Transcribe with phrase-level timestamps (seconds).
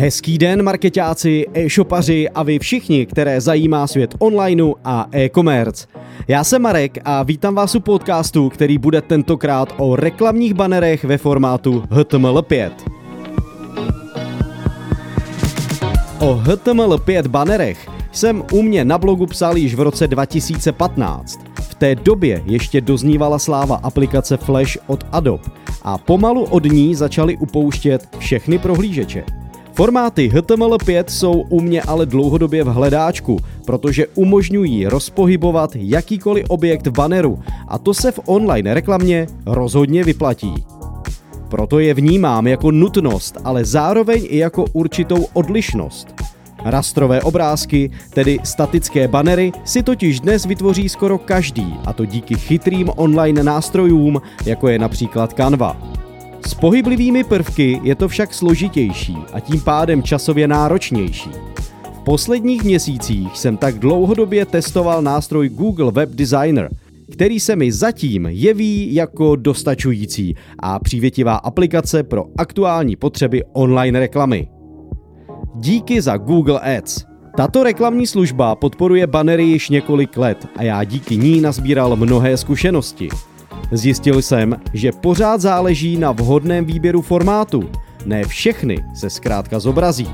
[0.00, 5.86] Hezký den, marketáci, e-shopaři a vy všichni, které zajímá svět onlineu a e-commerce.
[6.28, 11.18] Já jsem Marek a vítám vás u podcastu, který bude tentokrát o reklamních banerech ve
[11.18, 12.70] formátu HTML5.
[16.20, 21.40] O HTML5 banerech jsem u mě na blogu psal již v roce 2015.
[21.60, 25.44] V té době ještě doznívala sláva aplikace Flash od Adobe
[25.82, 29.37] a pomalu od ní začaly upouštět všechny prohlížeče.
[29.78, 36.90] Formáty HTML5 jsou u mě ale dlouhodobě v hledáčku, protože umožňují rozpohybovat jakýkoliv objekt v
[36.90, 37.38] banneru
[37.68, 40.54] a to se v online reklamě rozhodně vyplatí.
[41.48, 46.14] Proto je vnímám jako nutnost, ale zároveň i jako určitou odlišnost.
[46.64, 52.90] Rastrové obrázky, tedy statické banery, si totiž dnes vytvoří skoro každý, a to díky chytrým
[52.96, 55.97] online nástrojům, jako je například Canva.
[56.48, 61.30] S pohyblivými prvky je to však složitější a tím pádem časově náročnější.
[61.94, 66.70] V posledních měsících jsem tak dlouhodobě testoval nástroj Google Web Designer,
[67.12, 74.48] který se mi zatím jeví jako dostačující a přívětivá aplikace pro aktuální potřeby online reklamy.
[75.54, 77.04] Díky za Google Ads.
[77.36, 83.08] Tato reklamní služba podporuje banery již několik let a já díky ní nazbíral mnohé zkušenosti.
[83.72, 87.70] Zjistil jsem, že pořád záleží na vhodném výběru formátu.
[88.04, 90.10] Ne všechny se zkrátka zobrazí.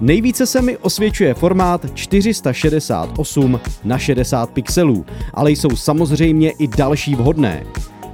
[0.00, 7.64] Nejvíce se mi osvědčuje formát 468 na 60 pixelů, ale jsou samozřejmě i další vhodné.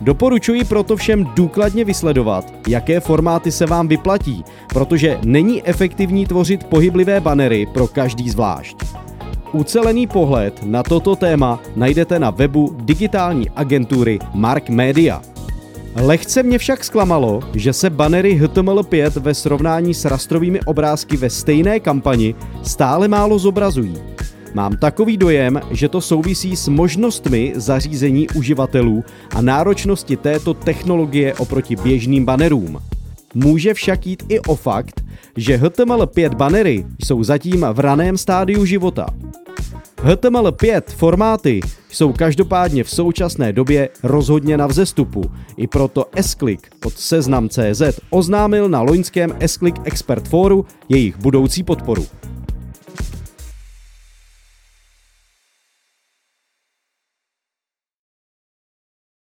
[0.00, 7.20] Doporučuji proto všem důkladně vysledovat, jaké formáty se vám vyplatí, protože není efektivní tvořit pohyblivé
[7.20, 9.05] banery pro každý zvlášť.
[9.52, 15.22] Ucelený pohled na toto téma najdete na webu digitální agentury Mark Media.
[15.94, 21.80] Lehce mě však zklamalo, že se banery HTML5 ve srovnání s rastrovými obrázky ve stejné
[21.80, 23.98] kampani stále málo zobrazují.
[24.54, 31.76] Mám takový dojem, že to souvisí s možnostmi zařízení uživatelů a náročnosti této technologie oproti
[31.76, 32.78] běžným banerům.
[33.34, 35.04] Může však jít i o fakt,
[35.36, 39.06] že HTML5 banery jsou zatím v raném stádiu života.
[39.96, 41.60] HTML5 formáty
[41.90, 45.24] jsou každopádně v současné době rozhodně na vzestupu.
[45.56, 52.06] I proto S-Click od Seznam.cz oznámil na loňském S-Click Expert Foru jejich budoucí podporu.